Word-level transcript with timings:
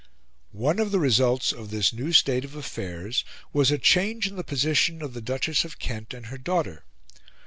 One 0.55 0.79
of 0.79 0.89
the 0.89 0.97
results 0.97 1.51
of 1.51 1.69
this 1.69 1.93
new 1.93 2.11
state 2.11 2.43
of 2.43 2.55
affairs 2.55 3.23
was 3.53 3.69
a 3.69 3.77
change 3.77 4.25
in 4.25 4.35
the 4.35 4.43
position 4.43 4.99
of 5.03 5.13
the 5.13 5.21
Duchess 5.21 5.63
of 5.63 5.77
Kent 5.77 6.15
and 6.15 6.25
her 6.25 6.39
daughter. 6.39 6.85